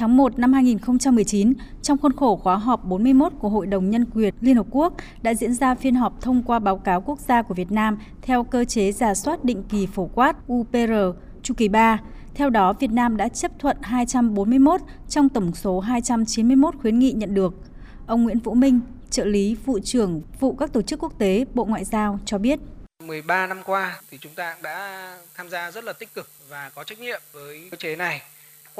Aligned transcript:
tháng 0.00 0.16
1 0.16 0.38
năm 0.38 0.52
2019, 0.52 1.52
trong 1.82 1.98
khuôn 1.98 2.16
khổ 2.16 2.36
khóa 2.36 2.56
họp 2.56 2.84
41 2.84 3.32
của 3.38 3.48
Hội 3.48 3.66
đồng 3.66 3.90
Nhân 3.90 4.04
quyền 4.14 4.34
Liên 4.40 4.56
Hợp 4.56 4.66
Quốc 4.70 4.92
đã 5.22 5.34
diễn 5.34 5.54
ra 5.54 5.74
phiên 5.74 5.94
họp 5.94 6.20
thông 6.20 6.42
qua 6.42 6.58
báo 6.58 6.78
cáo 6.78 7.00
quốc 7.00 7.18
gia 7.20 7.42
của 7.42 7.54
Việt 7.54 7.72
Nam 7.72 7.98
theo 8.22 8.44
cơ 8.44 8.64
chế 8.64 8.92
giả 8.92 9.14
soát 9.14 9.44
định 9.44 9.62
kỳ 9.68 9.86
phổ 9.86 10.06
quát 10.06 10.36
UPR 10.52 10.92
chu 11.42 11.54
kỳ 11.54 11.68
3. 11.68 11.98
Theo 12.34 12.50
đó, 12.50 12.72
Việt 12.72 12.90
Nam 12.90 13.16
đã 13.16 13.28
chấp 13.28 13.50
thuận 13.58 13.76
241 13.82 14.80
trong 15.08 15.28
tổng 15.28 15.54
số 15.54 15.80
291 15.80 16.74
khuyến 16.82 16.98
nghị 16.98 17.12
nhận 17.12 17.34
được. 17.34 17.54
Ông 18.06 18.22
Nguyễn 18.22 18.38
Vũ 18.38 18.54
Minh, 18.54 18.80
trợ 19.10 19.24
lý 19.24 19.56
vụ 19.64 19.78
trưởng 19.84 20.22
vụ 20.40 20.54
các 20.54 20.72
tổ 20.72 20.82
chức 20.82 21.02
quốc 21.02 21.18
tế 21.18 21.44
Bộ 21.54 21.64
Ngoại 21.64 21.84
giao 21.84 22.18
cho 22.24 22.38
biết. 22.38 22.60
13 23.04 23.46
năm 23.46 23.62
qua 23.66 24.00
thì 24.10 24.18
chúng 24.20 24.32
ta 24.34 24.56
đã 24.62 25.16
tham 25.34 25.48
gia 25.48 25.70
rất 25.70 25.84
là 25.84 25.92
tích 25.92 26.14
cực 26.14 26.28
và 26.48 26.70
có 26.74 26.84
trách 26.84 27.00
nhiệm 27.00 27.20
với 27.32 27.68
cơ 27.70 27.76
chế 27.76 27.96
này. 27.96 28.22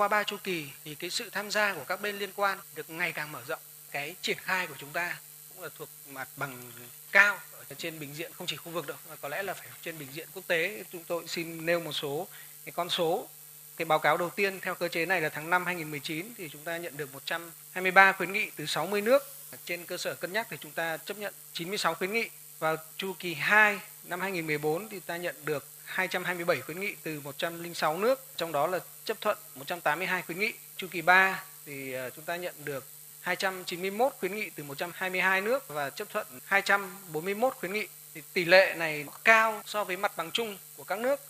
Qua 0.00 0.08
ba 0.08 0.24
chu 0.24 0.36
kỳ 0.44 0.68
thì 0.84 0.94
cái 0.94 1.10
sự 1.10 1.30
tham 1.30 1.50
gia 1.50 1.74
của 1.74 1.84
các 1.84 2.00
bên 2.00 2.18
liên 2.18 2.30
quan 2.36 2.58
được 2.74 2.90
ngày 2.90 3.12
càng 3.12 3.32
mở 3.32 3.42
rộng. 3.48 3.60
Cái 3.90 4.14
triển 4.22 4.38
khai 4.38 4.66
của 4.66 4.74
chúng 4.78 4.92
ta 4.92 5.18
cũng 5.48 5.62
là 5.62 5.68
thuộc 5.78 5.88
mặt 6.08 6.28
bằng 6.36 6.72
cao 7.12 7.38
ở 7.68 7.74
trên 7.78 7.98
bình 7.98 8.14
diện, 8.14 8.32
không 8.32 8.46
chỉ 8.46 8.56
khu 8.56 8.72
vực 8.72 8.86
đâu, 8.86 8.96
mà 9.08 9.16
có 9.16 9.28
lẽ 9.28 9.42
là 9.42 9.54
phải 9.54 9.68
trên 9.82 9.98
bình 9.98 10.08
diện 10.12 10.28
quốc 10.34 10.44
tế. 10.46 10.84
Chúng 10.92 11.04
tôi 11.04 11.24
xin 11.28 11.66
nêu 11.66 11.80
một 11.80 11.92
số 11.92 12.28
cái 12.64 12.72
con 12.72 12.90
số 12.90 13.28
cái 13.76 13.84
báo 13.84 13.98
cáo 13.98 14.16
đầu 14.16 14.30
tiên 14.30 14.60
theo 14.60 14.74
cơ 14.74 14.88
chế 14.88 15.06
này 15.06 15.20
là 15.20 15.28
tháng 15.28 15.50
5 15.50 15.66
2019 15.66 16.34
thì 16.38 16.48
chúng 16.48 16.64
ta 16.64 16.76
nhận 16.76 16.96
được 16.96 17.12
123 17.14 18.12
khuyến 18.12 18.32
nghị 18.32 18.50
từ 18.56 18.66
60 18.66 19.00
nước. 19.00 19.22
Trên 19.64 19.84
cơ 19.84 19.96
sở 19.96 20.14
cân 20.14 20.32
nhắc 20.32 20.46
thì 20.50 20.56
chúng 20.60 20.72
ta 20.72 20.96
chấp 20.96 21.18
nhận 21.18 21.34
96 21.52 21.94
khuyến 21.94 22.12
nghị. 22.12 22.28
Vào 22.58 22.76
chu 22.96 23.14
kỳ 23.18 23.34
2 23.34 23.80
năm 24.04 24.20
2014 24.20 24.88
thì 24.88 25.00
ta 25.00 25.16
nhận 25.16 25.36
được 25.44 25.66
227 25.90 26.60
khuyến 26.60 26.80
nghị 26.80 26.94
từ 27.02 27.20
106 27.20 27.98
nước, 27.98 28.24
trong 28.36 28.52
đó 28.52 28.66
là 28.66 28.78
chấp 29.04 29.20
thuận 29.20 29.38
182 29.54 30.22
khuyến 30.22 30.38
nghị. 30.38 30.52
Chu 30.76 30.86
kỳ 30.90 31.02
3 31.02 31.44
thì 31.66 31.92
ờ, 31.92 32.10
chúng 32.10 32.24
ta 32.24 32.36
nhận 32.36 32.54
được 32.64 32.84
291 33.20 34.12
khuyến 34.20 34.34
nghị 34.34 34.50
từ 34.50 34.64
122 34.64 35.40
nước 35.40 35.68
và 35.68 35.90
chấp 35.90 36.08
thuận 36.10 36.26
241 36.44 37.54
khuyến 37.54 37.72
nghị. 37.72 37.86
Thì 38.14 38.22
tỷ 38.32 38.44
lệ 38.44 38.74
này 38.78 39.04
cao 39.24 39.62
so 39.66 39.84
với 39.84 39.96
mặt 39.96 40.12
bằng 40.16 40.30
chung 40.30 40.56
của 40.76 40.84
các 40.84 40.98
nước. 40.98 41.20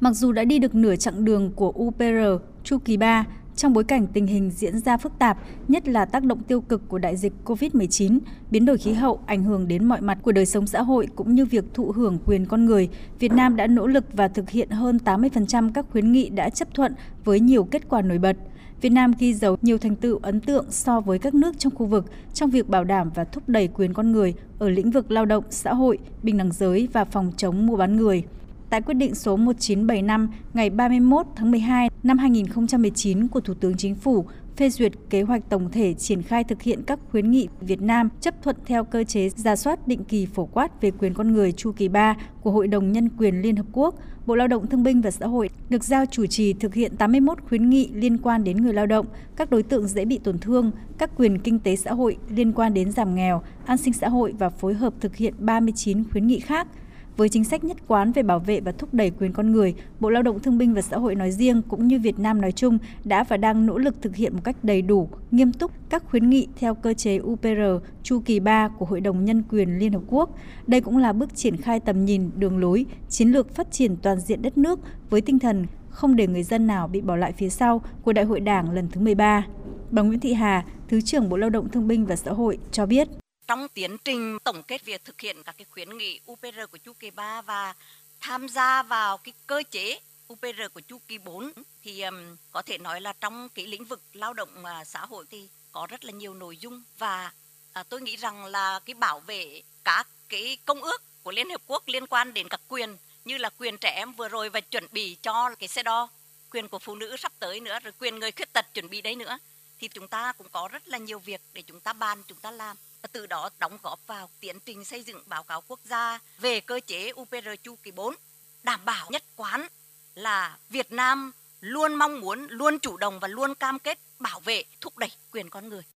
Mặc 0.00 0.12
dù 0.12 0.32
đã 0.32 0.44
đi 0.44 0.58
được 0.58 0.74
nửa 0.74 0.96
chặng 0.96 1.24
đường 1.24 1.52
của 1.56 1.72
UPR 1.76 2.42
chu 2.64 2.78
kỳ 2.84 2.96
3, 2.96 3.24
trong 3.56 3.72
bối 3.72 3.84
cảnh 3.84 4.06
tình 4.06 4.26
hình 4.26 4.50
diễn 4.50 4.78
ra 4.78 4.96
phức 4.96 5.18
tạp, 5.18 5.38
nhất 5.68 5.88
là 5.88 6.04
tác 6.04 6.24
động 6.24 6.42
tiêu 6.42 6.60
cực 6.60 6.88
của 6.88 6.98
đại 6.98 7.16
dịch 7.16 7.32
COVID-19, 7.44 8.18
biến 8.50 8.64
đổi 8.64 8.78
khí 8.78 8.92
hậu 8.92 9.20
ảnh 9.26 9.44
hưởng 9.44 9.68
đến 9.68 9.84
mọi 9.84 10.00
mặt 10.00 10.18
của 10.22 10.32
đời 10.32 10.46
sống 10.46 10.66
xã 10.66 10.82
hội 10.82 11.08
cũng 11.16 11.34
như 11.34 11.46
việc 11.46 11.64
thụ 11.74 11.92
hưởng 11.92 12.18
quyền 12.26 12.46
con 12.46 12.64
người, 12.64 12.88
Việt 13.18 13.32
Nam 13.32 13.56
đã 13.56 13.66
nỗ 13.66 13.86
lực 13.86 14.04
và 14.12 14.28
thực 14.28 14.50
hiện 14.50 14.70
hơn 14.70 14.98
80% 15.04 15.70
các 15.74 15.86
khuyến 15.90 16.12
nghị 16.12 16.28
đã 16.28 16.50
chấp 16.50 16.74
thuận 16.74 16.94
với 17.24 17.40
nhiều 17.40 17.64
kết 17.64 17.88
quả 17.88 18.02
nổi 18.02 18.18
bật. 18.18 18.36
Việt 18.80 18.90
Nam 18.90 19.12
ghi 19.18 19.34
dấu 19.34 19.56
nhiều 19.62 19.78
thành 19.78 19.96
tựu 19.96 20.18
ấn 20.22 20.40
tượng 20.40 20.66
so 20.70 21.00
với 21.00 21.18
các 21.18 21.34
nước 21.34 21.58
trong 21.58 21.74
khu 21.74 21.86
vực 21.86 22.04
trong 22.34 22.50
việc 22.50 22.68
bảo 22.68 22.84
đảm 22.84 23.10
và 23.14 23.24
thúc 23.24 23.48
đẩy 23.48 23.68
quyền 23.68 23.92
con 23.94 24.12
người 24.12 24.34
ở 24.58 24.68
lĩnh 24.68 24.90
vực 24.90 25.10
lao 25.10 25.24
động, 25.24 25.44
xã 25.50 25.74
hội, 25.74 25.98
bình 26.22 26.36
đẳng 26.36 26.52
giới 26.52 26.88
và 26.92 27.04
phòng 27.04 27.32
chống 27.36 27.66
mua 27.66 27.76
bán 27.76 27.96
người 27.96 28.24
tại 28.70 28.82
quyết 28.82 28.94
định 28.94 29.14
số 29.14 29.36
1975 29.36 30.28
ngày 30.54 30.70
31 30.70 31.26
tháng 31.36 31.50
12 31.50 31.90
năm 32.06 32.18
2019 32.18 33.28
của 33.28 33.40
Thủ 33.40 33.54
tướng 33.54 33.76
Chính 33.76 33.94
phủ 33.94 34.26
phê 34.56 34.70
duyệt 34.70 34.92
kế 35.10 35.22
hoạch 35.22 35.42
tổng 35.48 35.70
thể 35.70 35.94
triển 35.94 36.22
khai 36.22 36.44
thực 36.44 36.62
hiện 36.62 36.82
các 36.82 36.98
khuyến 37.10 37.30
nghị 37.30 37.48
Việt 37.60 37.82
Nam 37.82 38.08
chấp 38.20 38.42
thuận 38.42 38.56
theo 38.66 38.84
cơ 38.84 39.04
chế 39.04 39.28
ra 39.28 39.56
soát 39.56 39.88
định 39.88 40.04
kỳ 40.04 40.26
phổ 40.26 40.46
quát 40.46 40.80
về 40.80 40.90
quyền 40.90 41.14
con 41.14 41.32
người 41.32 41.52
chu 41.52 41.72
kỳ 41.72 41.88
3 41.88 42.16
của 42.42 42.50
Hội 42.50 42.68
đồng 42.68 42.92
Nhân 42.92 43.08
quyền 43.18 43.42
Liên 43.42 43.56
Hợp 43.56 43.66
Quốc, 43.72 43.94
Bộ 44.26 44.34
Lao 44.34 44.48
động 44.48 44.66
Thương 44.66 44.82
binh 44.82 45.00
và 45.00 45.10
Xã 45.10 45.26
hội 45.26 45.50
được 45.68 45.84
giao 45.84 46.06
chủ 46.06 46.26
trì 46.26 46.52
thực 46.52 46.74
hiện 46.74 46.96
81 46.96 47.38
khuyến 47.48 47.70
nghị 47.70 47.90
liên 47.92 48.18
quan 48.18 48.44
đến 48.44 48.56
người 48.56 48.72
lao 48.72 48.86
động, 48.86 49.06
các 49.36 49.50
đối 49.50 49.62
tượng 49.62 49.88
dễ 49.88 50.04
bị 50.04 50.18
tổn 50.18 50.38
thương, 50.38 50.70
các 50.98 51.10
quyền 51.16 51.38
kinh 51.38 51.58
tế 51.58 51.76
xã 51.76 51.92
hội 51.92 52.16
liên 52.28 52.52
quan 52.52 52.74
đến 52.74 52.92
giảm 52.92 53.14
nghèo, 53.14 53.42
an 53.64 53.76
sinh 53.76 53.92
xã 53.92 54.08
hội 54.08 54.34
và 54.38 54.48
phối 54.48 54.74
hợp 54.74 54.94
thực 55.00 55.16
hiện 55.16 55.34
39 55.38 56.04
khuyến 56.10 56.26
nghị 56.26 56.40
khác– 56.40 56.68
với 57.16 57.28
chính 57.28 57.44
sách 57.44 57.64
nhất 57.64 57.76
quán 57.88 58.12
về 58.12 58.22
bảo 58.22 58.38
vệ 58.38 58.60
và 58.60 58.72
thúc 58.72 58.94
đẩy 58.94 59.10
quyền 59.10 59.32
con 59.32 59.52
người, 59.52 59.74
Bộ 60.00 60.10
Lao 60.10 60.22
động 60.22 60.40
Thương 60.40 60.58
binh 60.58 60.74
và 60.74 60.82
Xã 60.82 60.96
hội 60.96 61.14
nói 61.14 61.30
riêng 61.30 61.62
cũng 61.68 61.88
như 61.88 61.98
Việt 61.98 62.18
Nam 62.18 62.40
nói 62.40 62.52
chung 62.52 62.78
đã 63.04 63.24
và 63.24 63.36
đang 63.36 63.66
nỗ 63.66 63.78
lực 63.78 64.02
thực 64.02 64.16
hiện 64.16 64.32
một 64.34 64.40
cách 64.44 64.56
đầy 64.62 64.82
đủ, 64.82 65.08
nghiêm 65.30 65.52
túc 65.52 65.70
các 65.88 66.04
khuyến 66.04 66.30
nghị 66.30 66.48
theo 66.60 66.74
cơ 66.74 66.94
chế 66.94 67.18
UPR 67.18 67.86
chu 68.02 68.20
kỳ 68.24 68.40
3 68.40 68.68
của 68.68 68.86
Hội 68.86 69.00
đồng 69.00 69.24
Nhân 69.24 69.42
quyền 69.50 69.78
Liên 69.78 69.92
Hợp 69.92 70.02
Quốc. 70.06 70.30
Đây 70.66 70.80
cũng 70.80 70.96
là 70.96 71.12
bước 71.12 71.36
triển 71.36 71.56
khai 71.56 71.80
tầm 71.80 72.04
nhìn, 72.04 72.30
đường 72.36 72.58
lối, 72.58 72.86
chiến 73.08 73.28
lược 73.28 73.54
phát 73.54 73.72
triển 73.72 73.96
toàn 73.96 74.20
diện 74.20 74.42
đất 74.42 74.58
nước 74.58 74.80
với 75.10 75.20
tinh 75.20 75.38
thần 75.38 75.66
không 75.88 76.16
để 76.16 76.26
người 76.26 76.42
dân 76.42 76.66
nào 76.66 76.88
bị 76.88 77.00
bỏ 77.00 77.16
lại 77.16 77.32
phía 77.32 77.48
sau 77.48 77.82
của 78.02 78.12
Đại 78.12 78.24
hội 78.24 78.40
Đảng 78.40 78.70
lần 78.70 78.88
thứ 78.88 79.00
13. 79.00 79.46
Bà 79.90 80.02
Nguyễn 80.02 80.20
Thị 80.20 80.32
Hà, 80.32 80.64
Thứ 80.88 81.00
trưởng 81.00 81.28
Bộ 81.28 81.36
Lao 81.36 81.50
động 81.50 81.68
Thương 81.68 81.88
binh 81.88 82.06
và 82.06 82.16
Xã 82.16 82.32
hội 82.32 82.58
cho 82.72 82.86
biết 82.86 83.08
trong 83.46 83.68
tiến 83.68 83.98
trình 84.04 84.38
tổng 84.44 84.62
kết 84.62 84.84
việc 84.84 85.04
thực 85.04 85.20
hiện 85.20 85.42
các 85.42 85.54
cái 85.58 85.66
khuyến 85.70 85.98
nghị 85.98 86.20
UPR 86.32 86.58
của 86.70 86.78
chu 86.78 86.92
kỳ 86.92 87.10
3 87.10 87.42
và 87.42 87.74
tham 88.20 88.48
gia 88.48 88.82
vào 88.82 89.18
cái 89.18 89.32
cơ 89.46 89.62
chế 89.70 90.00
UPR 90.32 90.60
của 90.74 90.80
chu 90.80 90.98
kỳ 91.08 91.18
4 91.18 91.52
thì 91.82 92.02
um, 92.02 92.36
có 92.50 92.62
thể 92.62 92.78
nói 92.78 93.00
là 93.00 93.12
trong 93.20 93.48
cái 93.48 93.66
lĩnh 93.66 93.84
vực 93.84 94.02
lao 94.12 94.34
động 94.34 94.48
và 94.62 94.84
xã 94.84 95.00
hội 95.00 95.24
thì 95.30 95.48
có 95.72 95.86
rất 95.90 96.04
là 96.04 96.12
nhiều 96.12 96.34
nội 96.34 96.56
dung 96.56 96.82
và 96.98 97.32
à, 97.72 97.82
tôi 97.82 98.00
nghĩ 98.00 98.16
rằng 98.16 98.44
là 98.44 98.80
cái 98.84 98.94
bảo 98.94 99.20
vệ 99.20 99.62
các 99.84 100.08
cái 100.28 100.58
công 100.64 100.82
ước 100.82 101.02
của 101.22 101.32
Liên 101.32 101.50
Hợp 101.50 101.60
Quốc 101.66 101.82
liên 101.86 102.06
quan 102.06 102.34
đến 102.34 102.48
các 102.48 102.60
quyền 102.68 102.96
như 103.24 103.38
là 103.38 103.50
quyền 103.58 103.76
trẻ 103.78 103.92
em 103.96 104.12
vừa 104.12 104.28
rồi 104.28 104.50
và 104.50 104.60
chuẩn 104.60 104.86
bị 104.92 105.16
cho 105.22 105.54
cái 105.58 105.68
xe 105.68 105.82
đo 105.82 106.08
quyền 106.50 106.68
của 106.68 106.78
phụ 106.78 106.94
nữ 106.94 107.16
sắp 107.16 107.32
tới 107.38 107.60
nữa 107.60 107.78
rồi 107.82 107.92
quyền 107.98 108.18
người 108.18 108.32
khuyết 108.32 108.52
tật 108.52 108.74
chuẩn 108.74 108.88
bị 108.88 109.02
đấy 109.02 109.16
nữa 109.16 109.38
thì 109.78 109.88
chúng 109.88 110.08
ta 110.08 110.32
cũng 110.32 110.46
có 110.52 110.68
rất 110.68 110.88
là 110.88 110.98
nhiều 110.98 111.18
việc 111.18 111.40
để 111.52 111.62
chúng 111.62 111.80
ta 111.80 111.92
bàn 111.92 112.22
chúng 112.26 112.38
ta 112.38 112.50
làm 112.50 112.76
và 113.06 113.10
từ 113.12 113.26
đó 113.26 113.50
đóng 113.58 113.78
góp 113.82 114.06
vào 114.06 114.30
tiến 114.40 114.60
trình 114.60 114.84
xây 114.84 115.02
dựng 115.02 115.22
báo 115.26 115.42
cáo 115.42 115.62
quốc 115.68 115.80
gia 115.84 116.18
về 116.38 116.60
cơ 116.60 116.80
chế 116.86 117.12
UPR 117.20 117.48
chu 117.62 117.76
kỳ 117.82 117.90
4 117.90 118.14
đảm 118.62 118.84
bảo 118.84 119.06
nhất 119.10 119.22
quán 119.36 119.68
là 120.14 120.58
Việt 120.68 120.92
Nam 120.92 121.32
luôn 121.60 121.94
mong 121.94 122.20
muốn, 122.20 122.46
luôn 122.50 122.78
chủ 122.78 122.96
động 122.96 123.20
và 123.20 123.28
luôn 123.28 123.54
cam 123.54 123.78
kết 123.78 123.98
bảo 124.18 124.40
vệ, 124.40 124.64
thúc 124.80 124.98
đẩy 124.98 125.10
quyền 125.32 125.50
con 125.50 125.68
người. 125.68 125.82